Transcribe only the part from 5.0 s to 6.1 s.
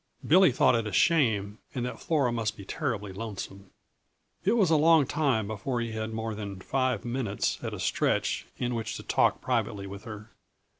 time before he